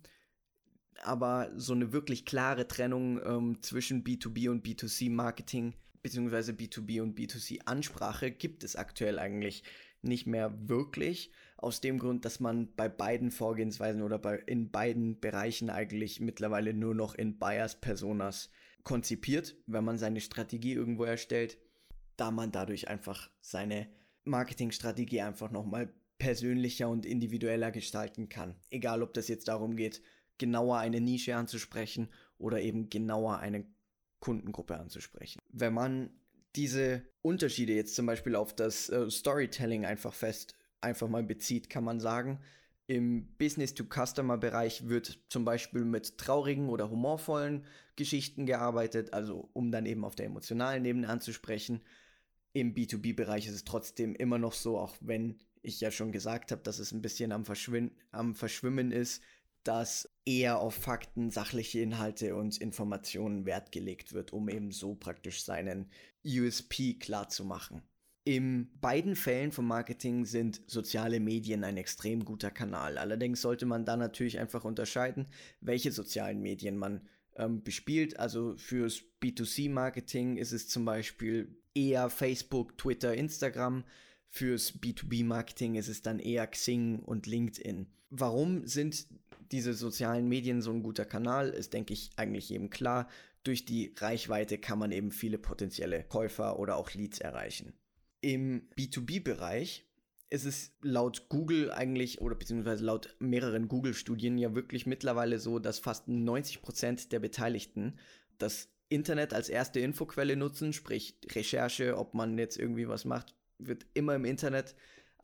Aber 1.04 1.52
so 1.56 1.74
eine 1.74 1.92
wirklich 1.92 2.26
klare 2.26 2.68
Trennung 2.68 3.22
ähm, 3.24 3.62
zwischen 3.62 4.04
B2B 4.04 4.50
und 4.50 4.66
B2C 4.66 5.12
Marketing 5.12 5.74
beziehungsweise 6.06 6.52
B2B 6.52 7.02
und 7.02 7.18
B2C 7.18 7.62
Ansprache 7.66 8.30
gibt 8.30 8.64
es 8.64 8.76
aktuell 8.76 9.18
eigentlich 9.18 9.64
nicht 10.04 10.28
mehr 10.28 10.54
wirklich. 10.70 11.32
Aus 11.58 11.82
dem 11.82 11.98
Grund, 11.98 12.26
dass 12.26 12.40
man 12.40 12.72
bei 12.76 12.88
beiden 12.88 13.32
Vorgehensweisen 13.32 14.04
oder 14.04 14.20
bei, 14.20 14.38
in 14.46 14.70
beiden 14.70 15.20
Bereichen 15.20 15.72
eigentlich 15.72 16.20
mittlerweile 16.20 16.76
nur 16.76 16.94
noch 16.94 17.16
in 17.16 17.40
Buyers 17.40 17.82
Personas 17.82 18.52
konzipiert, 18.86 19.58
wenn 19.66 19.84
man 19.84 19.98
seine 19.98 20.22
Strategie 20.22 20.72
irgendwo 20.72 21.04
erstellt, 21.04 21.58
da 22.16 22.32
man 22.32 22.54
dadurch 22.54 22.88
einfach 22.88 23.30
seine 23.42 23.90
Marketingstrategie 24.24 25.22
einfach 25.22 25.52
nochmal 25.52 25.94
persönlicher 26.18 26.88
und 26.88 27.06
individueller 27.06 27.72
gestalten 27.72 28.30
kann. 28.30 28.56
Egal, 28.70 29.04
ob 29.04 29.14
das 29.14 29.28
jetzt 29.28 29.50
darum 29.50 29.76
geht, 29.76 30.02
genauer 30.38 30.78
eine 30.78 31.02
Nische 31.02 31.36
anzusprechen 31.36 32.10
oder 32.38 32.62
eben 32.62 32.90
genauer 32.90 33.40
eine 33.40 33.66
Kundengruppe 34.20 34.78
anzusprechen. 34.78 35.40
Wenn 35.52 35.74
man 35.74 36.10
diese 36.56 37.04
Unterschiede 37.22 37.74
jetzt 37.74 37.96
zum 37.96 38.06
Beispiel 38.06 38.36
auf 38.36 38.56
das 38.56 38.90
äh, 38.90 39.10
Storytelling 39.10 39.86
einfach 39.86 40.14
fest, 40.14 40.56
einfach 40.80 41.10
mal 41.10 41.24
bezieht, 41.24 41.70
kann 41.70 41.84
man 41.84 42.00
sagen, 42.00 42.40
im 42.88 43.36
Business-to-Customer-Bereich 43.38 44.88
wird 44.88 45.20
zum 45.30 45.44
Beispiel 45.44 45.86
mit 45.86 46.18
traurigen 46.18 46.70
oder 46.70 46.90
humorvollen 46.90 47.66
Geschichten 47.96 48.46
gearbeitet, 48.46 49.14
also 49.14 49.50
um 49.54 49.72
dann 49.72 49.86
eben 49.86 50.06
auf 50.06 50.16
der 50.16 50.28
emotionalen 50.28 50.86
Ebene 50.86 51.10
anzusprechen. 51.10 51.82
Im 52.54 52.76
B2B-Bereich 52.76 53.48
ist 53.48 53.56
es 53.56 53.64
trotzdem 53.66 54.16
immer 54.16 54.38
noch 54.38 54.54
so, 54.54 54.78
auch 54.78 54.96
wenn 55.02 55.40
ich 55.62 55.82
ja 55.82 55.90
schon 55.90 56.12
gesagt 56.12 56.52
habe, 56.52 56.62
dass 56.62 56.80
es 56.80 56.92
ein 56.92 57.02
bisschen 57.02 57.32
am, 57.32 57.44
Verschwin 57.44 57.92
am 58.12 58.36
Verschwimmen 58.36 58.92
ist, 58.92 59.24
dass 59.64 60.08
eher 60.26 60.60
auf 60.60 60.76
Fakten, 60.76 61.32
sachliche 61.32 61.80
Inhalte 61.80 62.36
und 62.36 62.58
Informationen 62.58 63.48
Wert 63.48 63.72
gelegt 63.72 64.14
wird, 64.14 64.32
um 64.32 64.48
eben 64.48 64.72
so 64.72 64.94
praktisch 64.94 65.44
seinen 65.44 65.90
USP 66.24 66.94
klar 67.00 67.30
zu 67.30 67.46
machen. 67.46 67.82
In 68.28 68.72
beiden 68.82 69.16
Fällen 69.16 69.52
vom 69.52 69.68
Marketing 69.68 70.26
sind 70.26 70.60
soziale 70.66 71.20
Medien 71.20 71.64
ein 71.64 71.78
extrem 71.78 72.26
guter 72.26 72.50
Kanal. 72.50 72.98
Allerdings 72.98 73.40
sollte 73.40 73.68
man 73.68 73.86
da 73.86 73.98
natürlich 73.98 74.40
einfach 74.40 74.66
unterscheiden, 74.66 75.28
welche 75.62 75.92
sozialen 75.92 76.42
Medien 76.42 76.76
man 76.76 77.08
ähm, 77.36 77.62
bespielt. 77.62 78.20
Also 78.20 78.56
fürs 78.58 79.04
B2C-Marketing 79.22 80.38
ist 80.38 80.54
es 80.54 80.68
zum 80.68 80.86
Beispiel 80.86 81.56
eher 81.76 82.10
Facebook, 82.10 82.76
Twitter, 82.80 83.14
Instagram. 83.14 83.84
Fürs 84.28 84.74
B2B-Marketing 84.74 85.76
ist 85.76 85.88
es 85.88 86.02
dann 86.02 86.18
eher 86.18 86.48
Xing 86.48 87.02
und 87.04 87.28
LinkedIn. 87.28 87.86
Warum 88.10 88.66
sind 88.66 89.06
diese 89.52 89.76
sozialen 89.76 90.28
Medien 90.28 90.64
so 90.64 90.72
ein 90.72 90.82
guter 90.82 91.06
Kanal? 91.06 91.50
Ist, 91.50 91.74
denke 91.74 91.94
ich, 91.94 92.10
eigentlich 92.16 92.52
eben 92.52 92.72
klar. 92.72 93.08
Durch 93.44 93.66
die 93.66 93.94
Reichweite 93.98 94.58
kann 94.58 94.80
man 94.80 94.92
eben 94.92 95.12
viele 95.12 95.38
potenzielle 95.38 96.04
Käufer 96.04 96.58
oder 96.58 96.78
auch 96.78 96.92
Leads 96.96 97.20
erreichen. 97.20 97.74
Im 98.26 98.68
B2B-Bereich 98.76 99.86
ist 100.32 100.46
es 100.46 100.76
laut 100.82 101.30
Google 101.30 101.72
eigentlich 101.72 102.22
oder 102.22 102.34
beziehungsweise 102.34 102.84
laut 102.84 103.16
mehreren 103.20 103.68
Google-Studien 103.68 104.40
ja 104.40 104.56
wirklich 104.56 104.88
mittlerweile 104.88 105.38
so, 105.38 105.60
dass 105.60 105.78
fast 105.78 106.08
90 106.08 106.64
Prozent 106.64 107.12
der 107.12 107.20
Beteiligten 107.20 108.00
das 108.40 108.70
Internet 108.90 109.32
als 109.36 109.48
erste 109.48 109.80
Infoquelle 109.80 110.38
nutzen, 110.38 110.74
sprich 110.74 111.20
Recherche, 111.34 112.00
ob 112.00 112.16
man 112.16 112.40
jetzt 112.40 112.58
irgendwie 112.58 112.88
was 112.88 113.06
macht, 113.06 113.36
wird 113.60 113.86
immer 113.94 114.16
im 114.16 114.26
Internet 114.26 114.74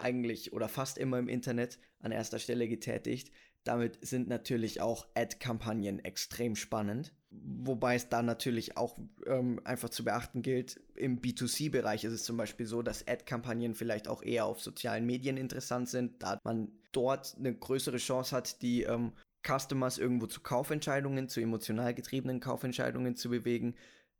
eigentlich 0.01 0.53
oder 0.53 0.67
fast 0.67 0.97
immer 0.97 1.19
im 1.19 1.29
Internet 1.29 1.79
an 1.99 2.11
erster 2.11 2.39
Stelle 2.39 2.67
getätigt. 2.67 3.31
Damit 3.63 3.99
sind 4.05 4.27
natürlich 4.27 4.81
auch 4.81 5.07
Ad-Kampagnen 5.15 5.99
extrem 5.99 6.55
spannend. 6.55 7.13
Wobei 7.29 7.95
es 7.95 8.09
da 8.09 8.23
natürlich 8.23 8.75
auch 8.75 8.97
ähm, 9.25 9.61
einfach 9.63 9.89
zu 9.89 10.03
beachten 10.03 10.41
gilt, 10.41 10.81
im 10.95 11.21
B2C-Bereich 11.21 12.03
ist 12.03 12.13
es 12.13 12.23
zum 12.23 12.37
Beispiel 12.37 12.65
so, 12.65 12.81
dass 12.81 13.07
Ad-Kampagnen 13.07 13.75
vielleicht 13.75 14.07
auch 14.07 14.23
eher 14.23 14.45
auf 14.45 14.61
sozialen 14.61 15.05
Medien 15.05 15.37
interessant 15.37 15.87
sind, 15.89 16.23
da 16.23 16.39
man 16.43 16.71
dort 16.91 17.35
eine 17.37 17.55
größere 17.55 17.97
Chance 17.97 18.35
hat, 18.35 18.61
die 18.61 18.83
ähm, 18.83 19.13
Customers 19.45 19.97
irgendwo 19.97 20.27
zu 20.27 20.41
Kaufentscheidungen, 20.41 21.29
zu 21.29 21.39
emotional 21.39 21.93
getriebenen 21.93 22.39
Kaufentscheidungen 22.39 23.15
zu 23.15 23.29
bewegen. 23.29 23.75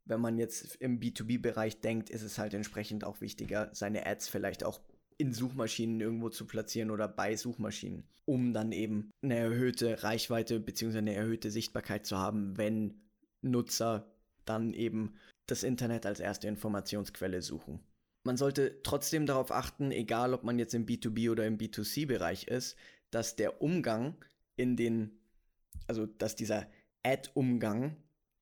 Wenn 0.06 0.22
man 0.22 0.38
jetzt 0.38 0.76
im 0.78 1.00
B2B-Bereich 1.00 1.82
denkt, 1.82 2.10
ist 2.10 2.24
es 2.24 2.38
halt 2.38 2.54
entsprechend 2.54 3.04
auch 3.04 3.22
wichtiger, 3.22 3.70
seine 3.74 4.06
Ads 4.06 4.30
vielleicht 4.30 4.64
auch 4.64 4.80
in 5.18 5.34
Suchmaschinen 5.34 6.02
irgendwo 6.02 6.30
zu 6.30 6.46
platzieren 6.46 6.92
oder 6.92 7.08
bei 7.08 7.36
Suchmaschinen, 7.36 8.04
um 8.26 8.54
dann 8.54 8.72
eben 8.72 9.12
eine 9.22 9.38
erhöhte 9.38 10.04
Reichweite 10.04 10.60
bzw. 10.60 10.98
eine 11.00 11.14
erhöhte 11.14 11.52
Sichtbarkeit 11.52 12.06
zu 12.06 12.18
haben, 12.18 12.58
wenn 12.58 13.02
Nutzer 13.42 14.12
dann 14.46 14.74
eben 14.74 15.16
das 15.48 15.64
Internet 15.64 16.06
als 16.06 16.20
erste 16.20 16.48
Informationsquelle 16.48 17.42
suchen. 17.42 17.80
Man 18.24 18.38
sollte 18.38 18.82
trotzdem 18.84 19.26
darauf 19.26 19.52
achten, 19.52 19.92
egal 19.92 20.34
ob 20.34 20.44
man 20.44 20.60
jetzt 20.60 20.74
im 20.74 20.86
B2B 20.86 21.32
oder 21.32 21.46
im 21.46 21.58
B2C-Bereich 21.58 22.48
ist, 22.48 22.76
dass 23.10 23.36
der 23.36 23.62
Umgang 23.62 24.16
in 24.56 24.76
den, 24.76 25.20
also 25.88 26.06
dass 26.06 26.36
dieser 26.36 26.68
Ad-Umgang 27.04 27.98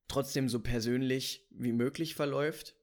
trotzdem 0.07 0.49
so 0.49 0.59
persönlich 0.59 1.47
wie 1.51 1.71
möglich 1.71 2.15
verläuft 2.15 2.75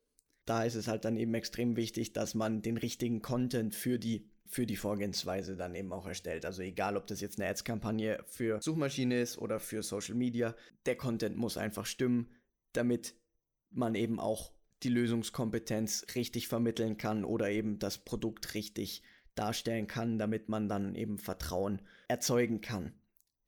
da 0.47 0.65
ist 0.65 0.77
es 0.77 0.89
halt 0.89 1.05
dann 1.05 1.17
eben 1.17 1.35
extrem 1.35 1.77
wichtig, 1.77 2.13
dass 2.13 2.35
man 2.35 2.63
den 2.63 2.77
richtigen 2.77 3.21
Content 3.21 3.75
für 3.75 3.99
die 3.99 4.31
für 4.49 4.65
die 4.65 4.77
Vorgehensweise 4.77 5.57
dann 5.57 5.75
eben 5.75 5.93
auch 5.93 6.07
erstellt. 6.07 6.47
Also 6.47 6.63
egal, 6.63 6.97
ob 6.97 7.09
das 7.09 7.21
jetzt 7.21 7.41
eine 7.41 7.51
Ads-Kampagne 7.51 8.23
für 8.27 8.63
Suchmaschine 8.63 9.21
ist 9.21 9.39
oder 9.39 9.59
für 9.59 9.83
Social 9.83 10.15
Media, 10.15 10.55
der 10.87 10.97
Content 10.97 11.37
muss 11.37 11.57
einfach 11.57 11.85
stimmen, 11.85 12.31
damit 12.73 13.15
man 13.71 13.97
eben 13.97 14.21
auch 14.21 14.53
die 14.83 14.89
Lösungskompetenz 14.89 16.07
richtig 16.15 16.49
vermitteln 16.49 16.97
kann 16.97 17.25
oder 17.25 17.51
eben 17.51 17.79
das 17.79 17.99
Produkt 17.99 18.55
richtig 18.55 19.03
darstellen 19.35 19.87
kann, 19.87 20.19
damit 20.19 20.49
man 20.49 20.69
dann 20.69 20.95
eben 20.95 21.19
Vertrauen 21.19 21.83
erzeugen 22.09 22.61
kann. 22.61 22.93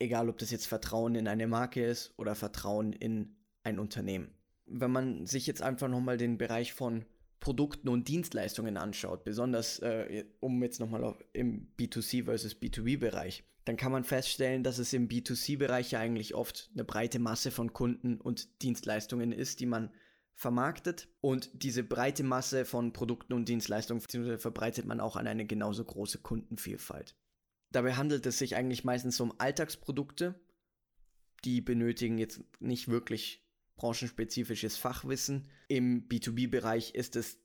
Egal, 0.01 0.29
ob 0.29 0.39
das 0.39 0.51
jetzt 0.51 0.67
Vertrauen 0.67 1.15
in 1.15 1.29
eine 1.29 1.47
Marke 1.47 1.85
ist 1.85 2.13
oder 2.17 2.35
Vertrauen 2.35 2.93
in 2.93 3.37
ein 3.63 3.79
Unternehmen 3.79 4.38
wenn 4.71 4.91
man 4.91 5.27
sich 5.27 5.47
jetzt 5.47 5.63
einfach 5.63 5.89
nochmal 5.89 6.17
den 6.17 6.39
Bereich 6.39 6.73
von 6.73 7.05
Produkten 7.41 7.89
und 7.89 8.09
Dienstleistungen 8.09 8.77
anschaut, 8.77 9.25
besonders 9.25 9.79
äh, 9.79 10.25
um 10.41 10.63
jetzt 10.63 10.81
nochmal 10.81 11.17
im 11.33 11.69
B2C 11.79 12.25
versus 12.25 12.55
B2B-Bereich, 12.55 13.45
dann 13.65 13.77
kann 13.77 13.93
man 13.93 14.05
feststellen, 14.05 14.63
dass 14.63 14.79
es 14.79 14.93
im 14.93 15.09
B2C-Bereich 15.09 15.93
ja 15.93 16.01
eigentlich 16.01 16.35
oft 16.35 16.71
eine 16.73 16.85
breite 16.85 17.19
Masse 17.19 17.51
von 17.51 17.73
Kunden 17.73 18.21
und 18.21 18.63
Dienstleistungen 18.63 19.31
ist, 19.31 19.61
die 19.61 19.67
man 19.67 19.91
vermarktet 20.35 21.09
und 21.21 21.51
diese 21.53 21.83
breite 21.83 22.23
Masse 22.23 22.65
von 22.65 22.93
Produkten 22.93 23.33
und 23.33 23.49
Dienstleistungen 23.49 24.01
verbreitet 24.39 24.87
man 24.87 25.01
auch 25.01 25.17
an 25.17 25.27
eine 25.27 25.47
genauso 25.47 25.85
große 25.85 26.19
Kundenvielfalt. 26.19 27.17
Dabei 27.71 27.95
handelt 27.95 28.25
es 28.25 28.39
sich 28.39 28.57
eigentlich 28.57 28.85
meistens 28.85 29.21
um 29.21 29.35
Alltagsprodukte, 29.39 30.41
die 31.45 31.61
benötigen 31.61 32.19
jetzt 32.19 32.41
nicht 32.61 32.89
wirklich 32.89 33.48
branchenspezifisches 33.79 34.77
Fachwissen. 34.77 35.49
Im 35.69 36.07
B2B-Bereich 36.09 36.95
ist 36.95 37.17
es 37.17 37.39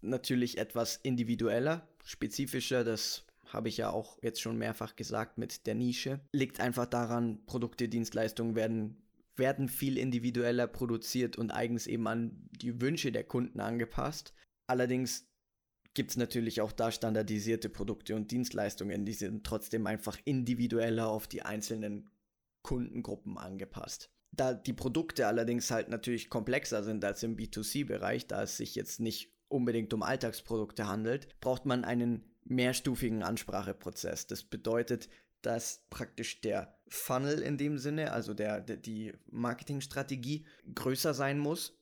natürlich 0.00 0.58
etwas 0.58 0.96
individueller, 0.96 1.88
spezifischer, 2.04 2.84
das 2.84 3.26
habe 3.46 3.68
ich 3.68 3.76
ja 3.76 3.90
auch 3.90 4.18
jetzt 4.22 4.40
schon 4.40 4.56
mehrfach 4.56 4.94
gesagt 4.94 5.38
mit 5.38 5.66
der 5.66 5.74
Nische. 5.74 6.20
Liegt 6.32 6.60
einfach 6.60 6.86
daran, 6.86 7.44
Produkte, 7.46 7.88
Dienstleistungen 7.88 8.54
werden, 8.54 9.02
werden 9.36 9.68
viel 9.68 9.98
individueller 9.98 10.68
produziert 10.68 11.36
und 11.36 11.50
eigens 11.50 11.86
eben 11.86 12.06
an 12.06 12.48
die 12.52 12.80
Wünsche 12.80 13.10
der 13.10 13.24
Kunden 13.24 13.58
angepasst. 13.58 14.34
Allerdings 14.68 15.28
gibt 15.94 16.12
es 16.12 16.16
natürlich 16.16 16.60
auch 16.60 16.70
da 16.70 16.92
standardisierte 16.92 17.68
Produkte 17.68 18.14
und 18.14 18.30
Dienstleistungen, 18.30 19.04
die 19.04 19.14
sind 19.14 19.44
trotzdem 19.44 19.86
einfach 19.86 20.16
individueller 20.24 21.08
auf 21.08 21.26
die 21.26 21.42
einzelnen 21.42 22.08
Kundengruppen 22.62 23.36
angepasst. 23.38 24.10
Da 24.40 24.54
die 24.54 24.72
Produkte 24.72 25.26
allerdings 25.26 25.70
halt 25.70 25.90
natürlich 25.90 26.30
komplexer 26.30 26.82
sind 26.82 27.04
als 27.04 27.22
im 27.22 27.36
B2C-Bereich, 27.36 28.26
da 28.26 28.42
es 28.42 28.56
sich 28.56 28.74
jetzt 28.74 28.98
nicht 28.98 29.34
unbedingt 29.48 29.92
um 29.92 30.02
Alltagsprodukte 30.02 30.88
handelt, 30.88 31.38
braucht 31.42 31.66
man 31.66 31.84
einen 31.84 32.24
mehrstufigen 32.44 33.22
Anspracheprozess. 33.22 34.28
Das 34.28 34.42
bedeutet, 34.42 35.10
dass 35.42 35.84
praktisch 35.90 36.40
der 36.40 36.74
Funnel 36.88 37.40
in 37.40 37.58
dem 37.58 37.76
Sinne, 37.76 38.12
also 38.12 38.32
der, 38.32 38.62
der, 38.62 38.78
die 38.78 39.12
Marketingstrategie 39.30 40.46
größer 40.74 41.12
sein 41.12 41.38
muss, 41.38 41.78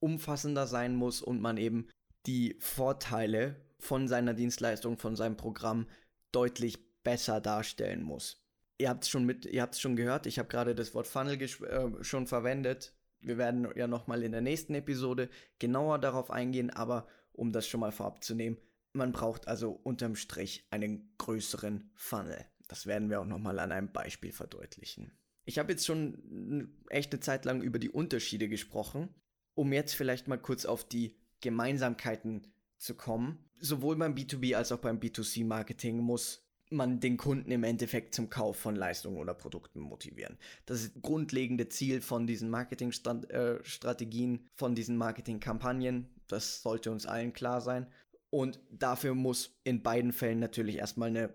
umfassender 0.00 0.66
sein 0.66 0.96
muss 0.96 1.20
und 1.20 1.42
man 1.42 1.58
eben 1.58 1.88
die 2.24 2.56
Vorteile 2.58 3.56
von 3.78 4.08
seiner 4.08 4.32
Dienstleistung, 4.32 4.96
von 4.96 5.14
seinem 5.14 5.36
Programm 5.36 5.86
deutlich 6.32 6.78
besser 7.02 7.42
darstellen 7.42 8.02
muss 8.02 8.45
ihr 8.78 8.88
habt 8.88 9.04
es 9.04 9.10
schon 9.10 9.24
mit, 9.24 9.46
ihr 9.46 9.62
habt 9.62 9.74
es 9.74 9.80
schon 9.80 9.96
gehört, 9.96 10.26
ich 10.26 10.38
habe 10.38 10.48
gerade 10.48 10.74
das 10.74 10.94
Wort 10.94 11.06
Funnel 11.06 11.40
äh, 11.40 12.04
schon 12.04 12.26
verwendet. 12.26 12.94
Wir 13.20 13.38
werden 13.38 13.68
ja 13.74 13.86
nochmal 13.86 14.22
in 14.22 14.32
der 14.32 14.40
nächsten 14.40 14.74
Episode 14.74 15.28
genauer 15.58 15.98
darauf 15.98 16.30
eingehen, 16.30 16.70
aber 16.70 17.08
um 17.32 17.52
das 17.52 17.66
schon 17.66 17.80
mal 17.80 17.92
vorab 17.92 18.22
zu 18.22 18.34
nehmen, 18.34 18.58
man 18.92 19.12
braucht 19.12 19.48
also 19.48 19.72
unterm 19.72 20.16
Strich 20.16 20.66
einen 20.70 21.14
größeren 21.18 21.90
Funnel. 21.94 22.44
Das 22.68 22.86
werden 22.86 23.10
wir 23.10 23.20
auch 23.20 23.26
nochmal 23.26 23.58
an 23.58 23.72
einem 23.72 23.92
Beispiel 23.92 24.32
verdeutlichen. 24.32 25.12
Ich 25.44 25.58
habe 25.58 25.72
jetzt 25.72 25.86
schon 25.86 26.76
eine 26.90 27.20
Zeit 27.20 27.44
lang 27.44 27.62
über 27.62 27.78
die 27.78 27.90
Unterschiede 27.90 28.48
gesprochen, 28.48 29.14
um 29.54 29.72
jetzt 29.72 29.94
vielleicht 29.94 30.28
mal 30.28 30.38
kurz 30.38 30.64
auf 30.64 30.86
die 30.86 31.16
Gemeinsamkeiten 31.40 32.46
zu 32.78 32.94
kommen. 32.94 33.44
Sowohl 33.58 33.96
beim 33.96 34.14
B2B 34.14 34.56
als 34.56 34.72
auch 34.72 34.78
beim 34.78 34.98
B2C-Marketing 34.98 35.98
muss 35.98 36.45
man 36.70 37.00
den 37.00 37.16
Kunden 37.16 37.50
im 37.50 37.64
Endeffekt 37.64 38.14
zum 38.14 38.28
Kauf 38.28 38.56
von 38.56 38.74
Leistungen 38.74 39.18
oder 39.18 39.34
Produkten 39.34 39.80
motivieren. 39.80 40.36
Das 40.66 40.82
ist 40.82 40.96
das 40.96 41.02
grundlegende 41.02 41.68
Ziel 41.68 42.00
von 42.00 42.26
diesen 42.26 42.50
Marketingstrategien, 42.50 44.34
äh, 44.36 44.40
von 44.54 44.74
diesen 44.74 44.96
Marketingkampagnen. 44.96 46.08
Das 46.26 46.62
sollte 46.62 46.90
uns 46.90 47.06
allen 47.06 47.32
klar 47.32 47.60
sein. 47.60 47.86
Und 48.30 48.58
dafür 48.70 49.14
muss 49.14 49.56
in 49.64 49.82
beiden 49.82 50.12
Fällen 50.12 50.40
natürlich 50.40 50.76
erstmal 50.76 51.08
eine 51.08 51.32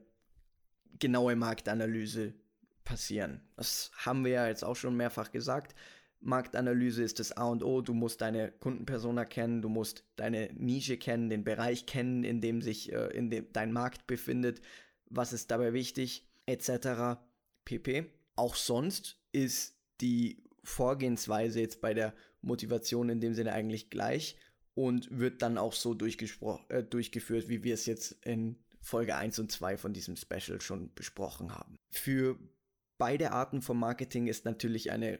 genaue 0.99 1.35
Marktanalyse 1.35 2.33
passieren. 2.83 3.41
Das 3.55 3.91
haben 3.95 4.25
wir 4.25 4.31
ja 4.31 4.47
jetzt 4.47 4.63
auch 4.63 4.75
schon 4.75 4.97
mehrfach 4.97 5.31
gesagt. 5.31 5.75
Marktanalyse 6.19 7.01
ist 7.01 7.19
das 7.19 7.31
A 7.31 7.45
und 7.45 7.63
O. 7.63 7.81
Du 7.81 7.93
musst 7.93 8.21
deine 8.21 8.51
Kundenpersona 8.51 9.25
kennen, 9.25 9.61
du 9.61 9.69
musst 9.69 10.03
deine 10.17 10.49
Nische 10.53 10.97
kennen, 10.97 11.29
den 11.29 11.43
Bereich 11.43 11.87
kennen, 11.87 12.23
in 12.23 12.41
dem 12.41 12.61
sich 12.61 12.91
äh, 12.91 13.07
in 13.07 13.31
dem 13.31 13.47
dein 13.53 13.71
Markt 13.71 14.05
befindet 14.05 14.61
was 15.11 15.33
ist 15.33 15.51
dabei 15.51 15.73
wichtig, 15.73 16.27
etc. 16.45 17.19
pp. 17.65 18.11
Auch 18.35 18.55
sonst 18.55 19.17
ist 19.31 19.77
die 19.99 20.43
Vorgehensweise 20.63 21.59
jetzt 21.59 21.81
bei 21.81 21.93
der 21.93 22.13
Motivation 22.41 23.09
in 23.09 23.19
dem 23.19 23.33
Sinne 23.33 23.53
eigentlich 23.53 23.89
gleich 23.89 24.37
und 24.73 25.07
wird 25.11 25.41
dann 25.41 25.57
auch 25.57 25.73
so 25.73 25.93
äh, 25.93 26.83
durchgeführt, 26.83 27.49
wie 27.49 27.63
wir 27.63 27.73
es 27.73 27.85
jetzt 27.85 28.25
in 28.25 28.57
Folge 28.79 29.15
1 29.15 29.37
und 29.39 29.51
2 29.51 29.77
von 29.77 29.93
diesem 29.93 30.15
Special 30.15 30.59
schon 30.61 30.93
besprochen 30.93 31.55
haben. 31.55 31.77
Für 31.91 32.39
beide 32.97 33.31
Arten 33.31 33.61
von 33.61 33.77
Marketing 33.77 34.27
ist 34.27 34.45
natürlich 34.45 34.91
eine 34.91 35.19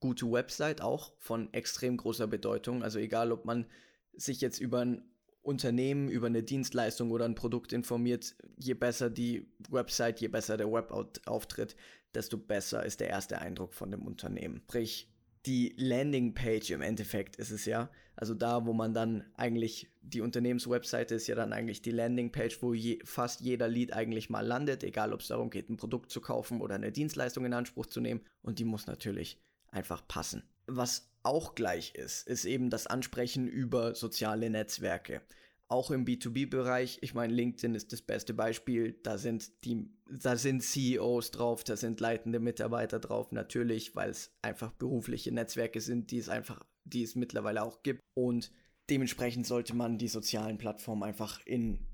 gute 0.00 0.30
Website 0.30 0.80
auch 0.80 1.14
von 1.18 1.52
extrem 1.52 1.96
großer 1.96 2.26
Bedeutung. 2.26 2.82
Also 2.82 2.98
egal, 2.98 3.32
ob 3.32 3.44
man 3.44 3.66
sich 4.12 4.40
jetzt 4.40 4.60
über 4.60 4.80
ein 4.80 5.13
Unternehmen 5.44 6.08
über 6.08 6.26
eine 6.26 6.42
Dienstleistung 6.42 7.10
oder 7.10 7.26
ein 7.26 7.34
Produkt 7.34 7.72
informiert, 7.72 8.34
je 8.58 8.74
besser 8.74 9.10
die 9.10 9.46
Website, 9.68 10.20
je 10.20 10.28
besser 10.28 10.56
der 10.56 10.72
Webauftritt, 10.72 11.76
desto 12.14 12.38
besser 12.38 12.84
ist 12.84 13.00
der 13.00 13.10
erste 13.10 13.40
Eindruck 13.40 13.74
von 13.74 13.90
dem 13.90 14.06
Unternehmen. 14.06 14.62
Sprich, 14.64 15.10
die 15.46 15.74
Landingpage 15.76 16.70
im 16.70 16.80
Endeffekt 16.80 17.36
ist 17.36 17.50
es 17.50 17.66
ja. 17.66 17.90
Also 18.16 18.32
da, 18.34 18.64
wo 18.64 18.72
man 18.72 18.94
dann 18.94 19.24
eigentlich, 19.34 19.90
die 20.00 20.22
Unternehmenswebseite 20.22 21.16
ist 21.16 21.26
ja 21.26 21.34
dann 21.34 21.52
eigentlich 21.52 21.82
die 21.82 21.90
Landingpage, 21.90 22.62
wo 22.62 22.72
je, 22.72 23.00
fast 23.04 23.40
jeder 23.40 23.68
Lead 23.68 23.92
eigentlich 23.92 24.30
mal 24.30 24.46
landet, 24.46 24.84
egal 24.84 25.12
ob 25.12 25.20
es 25.20 25.28
darum 25.28 25.50
geht, 25.50 25.68
ein 25.68 25.76
Produkt 25.76 26.10
zu 26.10 26.20
kaufen 26.20 26.60
oder 26.60 26.76
eine 26.76 26.92
Dienstleistung 26.92 27.44
in 27.44 27.52
Anspruch 27.52 27.86
zu 27.86 28.00
nehmen. 28.00 28.22
Und 28.40 28.58
die 28.58 28.64
muss 28.64 28.86
natürlich 28.86 29.38
einfach 29.68 30.06
passen. 30.06 30.44
Was 30.66 31.10
auch 31.24 31.54
gleich 31.54 31.94
ist, 31.94 32.28
ist 32.28 32.44
eben 32.44 32.70
das 32.70 32.86
Ansprechen 32.86 33.48
über 33.48 33.94
soziale 33.94 34.50
Netzwerke. 34.50 35.22
Auch 35.68 35.90
im 35.90 36.04
B2B-Bereich, 36.04 36.98
ich 37.00 37.14
meine, 37.14 37.32
LinkedIn 37.32 37.74
ist 37.74 37.92
das 37.92 38.02
beste 38.02 38.34
Beispiel. 38.34 39.00
Da 39.02 39.16
sind 39.16 39.64
die, 39.64 39.90
da 40.10 40.36
sind 40.36 40.62
CEOs 40.62 41.30
drauf, 41.30 41.64
da 41.64 41.76
sind 41.76 42.00
leitende 42.00 42.38
Mitarbeiter 42.38 43.00
drauf, 43.00 43.32
natürlich, 43.32 43.96
weil 43.96 44.10
es 44.10 44.36
einfach 44.42 44.72
berufliche 44.72 45.32
Netzwerke 45.32 45.80
sind, 45.80 46.10
die 46.10 46.18
es 46.18 46.28
einfach, 46.28 46.62
die 46.84 47.02
es 47.02 47.16
mittlerweile 47.16 47.62
auch 47.62 47.82
gibt. 47.82 48.02
Und 48.12 48.52
dementsprechend 48.90 49.46
sollte 49.46 49.74
man 49.74 49.96
die 49.96 50.08
sozialen 50.08 50.58
Plattformen 50.58 51.02
einfach 51.02 51.44
in 51.46 51.86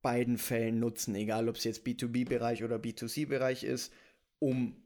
beiden 0.00 0.38
Fällen 0.38 0.78
nutzen, 0.78 1.14
egal 1.16 1.48
ob 1.48 1.56
es 1.56 1.64
jetzt 1.64 1.84
B2B-Bereich 1.84 2.62
oder 2.62 2.76
B2C-Bereich 2.76 3.64
ist, 3.64 3.92
um 4.38 4.76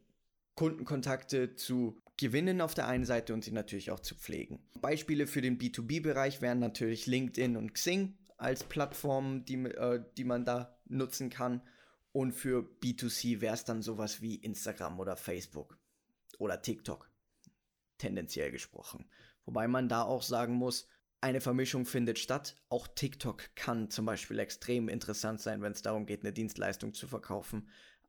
Kundenkontakte 0.55 1.57
zu 1.57 2.01
gewinnen 2.19 2.61
auf 2.61 2.75
der 2.75 2.89
einen 2.89 3.05
Seite 3.05 3.33
und 3.33 3.45
sie 3.45 3.53
natürlich 3.53 3.91
auch 3.91 4.01
zu 4.01 4.15
pflegen. 4.15 4.61
Beispiele 4.81 5.27
für 5.27 5.41
den 5.41 5.59
B2B-Bereich 5.59 6.43
wären 6.43 6.59
natürlich 6.59 7.07
LinkedIn 7.07 7.57
und 7.57 7.73
Xing 7.73 8.19
als 8.37 8.65
Plattformen, 8.65 9.45
die, 9.45 9.55
äh, 9.55 10.05
die 10.17 10.25
man 10.25 10.45
da 10.45 10.79
nutzen 10.87 11.31
kann. 11.31 11.63
Und 12.13 12.33
für 12.33 12.69
B2C 12.83 13.41
wäre 13.41 13.55
es 13.55 13.65
dann 13.65 13.83
sowas 13.83 14.21
wie 14.21 14.35
Instagram 14.35 14.99
oder 14.99 15.17
Facebook 15.17 15.79
oder 16.39 16.61
TikTok, 16.61 17.11
tendenziell 17.99 18.51
gesprochen. 18.51 19.09
Wobei 19.45 19.69
man 19.69 19.89
da 19.89 20.03
auch 20.03 20.23
sagen 20.23 20.55
muss, 20.55 20.89
eine 21.21 21.41
Vermischung 21.41 21.85
findet 21.85 22.19
statt. 22.19 22.57
Auch 22.69 22.89
TikTok 22.89 23.55
kann 23.55 23.91
zum 23.91 24.07
Beispiel 24.07 24.39
extrem 24.39 24.89
interessant 24.89 25.41
sein, 25.41 25.63
wenn 25.63 25.73
es 25.73 25.83
darum 25.83 26.07
geht, 26.07 26.23
eine 26.23 26.33
Dienstleistung 26.33 26.95
zu 26.95 27.07
verkaufen 27.07 27.69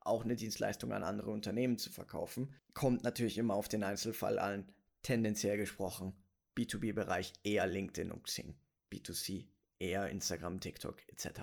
auch 0.09 0.23
eine 0.23 0.35
Dienstleistung 0.35 0.91
an 0.91 1.03
andere 1.03 1.31
Unternehmen 1.31 1.77
zu 1.77 1.89
verkaufen. 1.89 2.53
Kommt 2.73 3.03
natürlich 3.03 3.37
immer 3.37 3.53
auf 3.53 3.67
den 3.67 3.83
Einzelfall 3.83 4.39
an. 4.39 4.71
Tendenziell 5.01 5.57
gesprochen, 5.57 6.13
B2B-Bereich 6.57 7.33
eher 7.43 7.67
LinkedIn 7.67 8.11
und 8.11 8.23
Xing. 8.23 8.55
B2C 8.91 9.47
eher 9.79 10.09
Instagram, 10.09 10.59
TikTok 10.59 10.97
etc. 11.07 11.41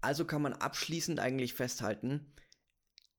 Also 0.00 0.24
kann 0.24 0.42
man 0.42 0.52
abschließend 0.52 1.20
eigentlich 1.20 1.54
festhalten, 1.54 2.32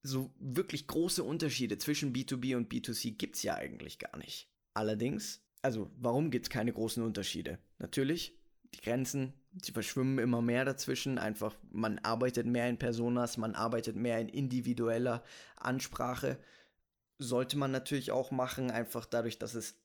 so 0.01 0.33
wirklich 0.37 0.85
große 0.87 1.23
Unterschiede 1.23 1.77
zwischen 1.77 2.13
B2B 2.13 2.57
und 2.57 2.71
B2C 2.71 3.15
gibt 3.15 3.37
es 3.37 3.43
ja 3.43 3.55
eigentlich 3.55 3.99
gar 3.99 4.17
nicht. 4.17 4.49
Allerdings, 4.73 5.41
also 5.61 5.89
warum 5.97 6.29
gibt 6.29 6.45
es 6.45 6.49
keine 6.49 6.73
großen 6.73 7.01
Unterschiede? 7.01 7.57
Natürlich, 7.79 8.37
die 8.73 8.81
Grenzen, 8.81 9.33
die 9.51 9.71
verschwimmen 9.71 10.19
immer 10.19 10.41
mehr 10.41 10.65
dazwischen. 10.65 11.17
Einfach, 11.17 11.55
man 11.71 11.99
arbeitet 11.99 12.45
mehr 12.45 12.69
in 12.69 12.77
Personas, 12.77 13.37
man 13.37 13.55
arbeitet 13.55 13.95
mehr 13.95 14.19
in 14.19 14.29
individueller 14.29 15.23
Ansprache. 15.55 16.37
Sollte 17.19 17.57
man 17.57 17.71
natürlich 17.71 18.11
auch 18.11 18.31
machen, 18.31 18.71
einfach 18.71 19.05
dadurch, 19.05 19.39
dass 19.39 19.53
es 19.53 19.75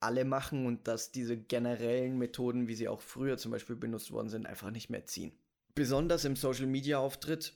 alle 0.00 0.24
machen 0.24 0.66
und 0.66 0.88
dass 0.88 1.12
diese 1.12 1.36
generellen 1.36 2.18
Methoden, 2.18 2.68
wie 2.68 2.74
sie 2.74 2.88
auch 2.88 3.00
früher 3.00 3.38
zum 3.38 3.52
Beispiel 3.52 3.76
benutzt 3.76 4.10
worden 4.10 4.28
sind, 4.28 4.46
einfach 4.46 4.70
nicht 4.70 4.90
mehr 4.90 5.06
ziehen. 5.06 5.32
Besonders 5.74 6.24
im 6.24 6.36
Social 6.36 6.66
Media 6.66 6.98
Auftritt 6.98 7.54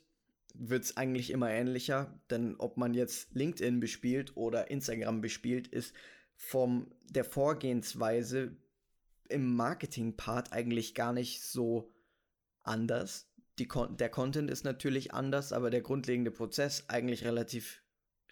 wird 0.54 0.85
es 0.85 0.96
eigentlich 0.96 1.30
immer 1.30 1.50
ähnlicher, 1.50 2.18
denn 2.30 2.56
ob 2.56 2.76
man 2.76 2.94
jetzt 2.94 3.35
LinkedIn 3.35 3.80
bespielt 3.80 4.37
oder 4.37 4.70
Instagram 4.70 5.20
bespielt, 5.20 5.68
ist 5.68 5.92
von 6.37 6.94
der 7.11 7.25
Vorgehensweise 7.25 8.56
im 9.30 9.54
Marketing-Part 9.54 10.52
eigentlich 10.52 10.95
gar 10.95 11.12
nicht 11.12 11.43
so 11.43 11.93
anders. 12.62 13.28
Die, 13.58 13.69
der 13.99 14.10
Content 14.10 14.50
ist 14.50 14.65
natürlich 14.65 15.15
anders, 15.15 15.52
aber 15.52 15.71
der 15.71 15.80
grundlegende 15.80 16.30
Prozess 16.30 16.89
eigentlich 16.89 17.25
relativ, 17.25 17.82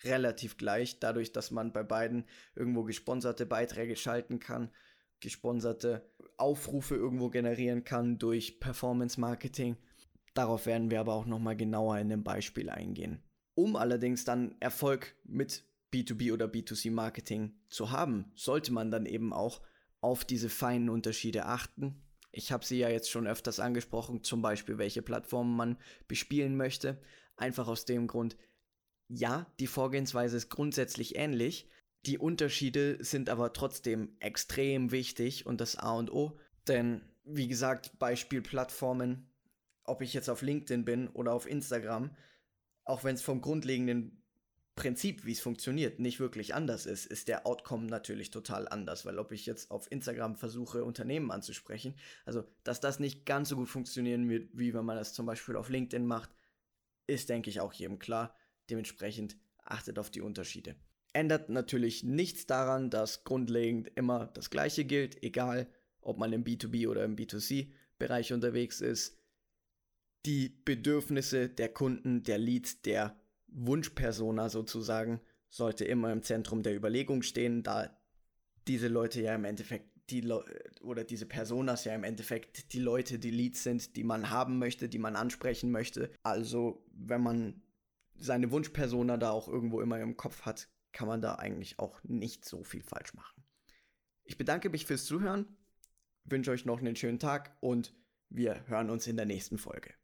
relativ 0.03 0.57
gleich, 0.57 1.01
dadurch, 1.01 1.33
dass 1.33 1.51
man 1.51 1.73
bei 1.73 1.83
beiden 1.83 2.25
irgendwo 2.55 2.85
gesponserte 2.85 3.47
Beiträge 3.47 3.97
schalten 3.97 4.39
kann, 4.41 4.71
gesponserte 5.21 6.11
Aufrufe 6.37 6.95
irgendwo 6.95 7.31
generieren 7.31 7.85
kann 7.85 8.19
durch 8.19 8.61
Performance-Marketing. 8.61 9.77
Darauf 10.35 10.67
werden 10.67 10.91
wir 10.91 11.01
aber 11.01 11.15
auch 11.15 11.27
nochmal 11.27 11.57
genauer 11.57 11.99
in 11.99 12.09
dem 12.09 12.25
Beispiel 12.25 12.69
eingehen. 12.69 13.23
Um 13.55 13.77
allerdings 13.77 14.25
dann 14.25 14.57
Erfolg 14.61 15.15
mit 15.25 15.65
B2B 15.95 16.33
oder 16.33 16.47
B2C-Marketing 16.47 17.55
zu 17.69 17.93
haben, 17.93 18.33
sollte 18.35 18.73
man 18.73 18.91
dann 18.91 19.07
eben 19.07 19.33
auch 19.33 19.63
auf 20.05 20.25
diese 20.25 20.51
feinen 20.51 20.91
Unterschiede 20.91 21.47
achten. 21.47 22.03
Ich 22.31 22.53
habe 22.53 22.65
sie 22.65 22.79
ja 22.79 22.89
jetzt 22.89 23.11
schon 23.11 23.27
öfters 23.27 23.59
angesprochen, 23.59 24.23
zum 24.23 24.43
Beispiel 24.43 24.77
welche 24.77 25.03
Plattformen 25.03 25.57
man 25.57 25.79
bespielen 26.09 26.57
möchte. 26.57 27.01
Einfach 27.37 27.69
aus 27.69 27.87
dem 27.87 28.07
Grund, 28.07 28.37
ja, 29.09 29.53
die 29.61 29.67
Vorgehensweise 29.67 30.37
ist 30.37 30.51
grundsätzlich 30.51 31.17
ähnlich, 31.17 31.69
die 32.07 32.19
Unterschiede 32.19 33.03
sind 33.03 33.31
aber 33.31 33.53
trotzdem 33.53 34.17
extrem 34.21 34.91
wichtig 34.91 35.47
und 35.47 35.61
das 35.61 35.77
A 35.77 35.93
und 35.95 36.13
O. 36.13 36.39
Denn, 36.69 37.01
wie 37.25 37.49
gesagt, 37.49 37.99
Beispiel 37.99 38.43
Plattformen, 38.43 39.31
ob 39.85 40.03
ich 40.03 40.13
jetzt 40.13 40.29
auf 40.29 40.43
LinkedIn 40.43 40.85
bin 40.85 41.09
oder 41.09 41.33
auf 41.33 41.47
Instagram, 41.47 42.15
auch 42.85 43.05
wenn 43.05 43.15
es 43.15 43.23
vom 43.23 43.41
grundlegenden 43.41 44.24
Prinzip, 44.77 45.25
wie 45.25 45.33
es 45.33 45.41
funktioniert, 45.41 46.01
nicht 46.01 46.19
wirklich 46.19 46.55
anders 46.55 46.85
ist, 46.87 47.07
ist 47.07 47.29
der 47.29 47.47
Outcome 47.47 47.87
natürlich 47.87 48.31
total 48.31 48.67
anders, 48.67 49.07
weil 49.07 49.19
ob 49.21 49.31
ich 49.31 49.47
jetzt 49.47 49.71
auf 49.71 49.91
Instagram 49.93 50.35
versuche, 50.35 50.85
Unternehmen 50.85 51.31
anzusprechen, 51.31 51.95
also 52.25 52.45
dass 52.65 52.81
das 52.81 52.99
nicht 52.99 53.25
ganz 53.25 53.51
so 53.51 53.57
gut 53.57 53.69
funktionieren 53.69 54.29
wird, 54.29 54.51
wie 54.53 54.75
wenn 54.75 54.85
man 54.85 54.97
das 54.97 55.13
zum 55.13 55.27
Beispiel 55.27 55.55
auf 55.55 55.69
LinkedIn 55.69 56.05
macht, 56.05 56.31
ist, 57.07 57.29
denke 57.29 57.51
ich, 57.51 57.61
auch 57.61 57.73
jedem 57.73 57.99
klar. 57.99 58.35
Dementsprechend 58.69 59.37
achtet 59.59 59.99
auf 59.99 60.11
die 60.11 60.23
Unterschiede. 60.23 60.75
Ändert 61.13 61.51
natürlich 61.51 62.03
nichts 62.03 62.47
daran, 62.47 62.91
dass 62.91 63.23
grundlegend 63.23 63.93
immer 63.95 64.27
das 64.27 64.51
Gleiche 64.51 64.85
gilt, 64.85 65.23
egal 65.23 65.69
ob 66.01 66.19
man 66.19 66.33
im 66.33 66.45
B2B 66.45 66.89
oder 66.89 67.05
im 67.05 67.15
B2C-Bereich 67.15 68.33
unterwegs 68.33 68.81
ist. 68.81 69.17
Die 70.27 70.49
Bedürfnisse 70.49 71.49
der 71.49 71.69
Kunden, 71.69 72.25
der 72.25 72.39
Leads, 72.39 72.83
der 72.83 73.17
Wunschpersona 73.55 74.49
sozusagen 74.49 75.21
sollte 75.49 75.85
immer 75.85 76.13
im 76.13 76.23
Zentrum 76.23 76.63
der 76.63 76.75
Überlegung 76.75 77.23
stehen, 77.23 77.63
da 77.63 77.97
diese 78.67 78.89
Leute 78.89 79.23
ja 79.23 79.35
im 79.35 79.45
Endeffekt 79.45 79.91
die 80.11 80.21
Le 80.21 80.45
oder 80.83 81.05
diese 81.05 81.27
Personas 81.27 81.85
ja 81.85 81.95
im 81.95 82.05
Endeffekt 82.05 82.73
die 82.73 82.81
Leute, 82.81 83.19
die 83.19 83.31
Leads 83.31 83.63
sind, 83.63 83.97
die 83.97 84.05
man 84.05 84.31
haben 84.31 84.59
möchte, 84.59 84.89
die 84.89 84.99
man 84.99 85.17
ansprechen 85.17 85.71
möchte. 85.71 86.11
Also, 86.23 86.85
wenn 86.93 87.23
man 87.23 87.63
seine 88.17 88.51
Wunschpersona 88.51 89.17
da 89.17 89.31
auch 89.31 89.49
irgendwo 89.49 89.81
immer 89.81 89.99
im 90.01 90.17
Kopf 90.17 90.43
hat, 90.43 90.69
kann 90.93 91.09
man 91.09 91.23
da 91.23 91.37
eigentlich 91.37 91.79
auch 91.79 92.03
nicht 92.05 92.45
so 92.45 92.65
viel 92.65 92.83
falsch 92.83 93.15
machen. 93.15 93.45
Ich 94.25 94.37
bedanke 94.37 94.71
mich 94.71 94.87
fürs 94.87 95.05
Zuhören, 95.05 95.57
wünsche 96.25 96.51
euch 96.51 96.65
noch 96.65 96.81
einen 96.81 96.97
schönen 96.97 97.19
Tag 97.19 97.57
und 97.61 97.95
wir 98.29 98.67
hören 98.67 98.91
uns 98.91 99.07
in 99.07 99.17
der 99.17 99.27
nächsten 99.27 99.59
Folge. 99.59 99.95